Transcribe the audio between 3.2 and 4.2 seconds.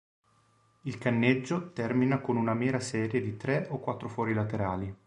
di tre o quattro